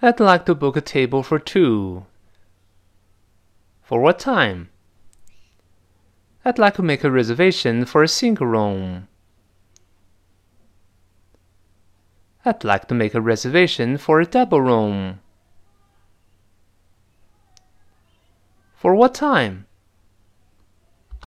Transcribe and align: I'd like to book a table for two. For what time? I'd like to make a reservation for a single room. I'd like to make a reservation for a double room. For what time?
I'd 0.00 0.20
like 0.20 0.46
to 0.46 0.54
book 0.54 0.76
a 0.76 0.80
table 0.80 1.24
for 1.24 1.40
two. 1.40 2.06
For 3.82 4.00
what 4.00 4.18
time? 4.18 4.70
I'd 6.44 6.58
like 6.58 6.74
to 6.74 6.82
make 6.82 7.02
a 7.02 7.10
reservation 7.10 7.84
for 7.84 8.02
a 8.02 8.08
single 8.08 8.46
room. 8.46 9.08
I'd 12.44 12.64
like 12.64 12.86
to 12.88 12.94
make 12.94 13.14
a 13.14 13.20
reservation 13.20 13.98
for 13.98 14.20
a 14.20 14.26
double 14.26 14.60
room. 14.60 15.20
For 18.76 18.94
what 18.94 19.14
time? 19.14 19.67